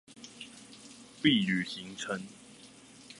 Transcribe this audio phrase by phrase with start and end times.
[1.21, 2.23] 畢旅行程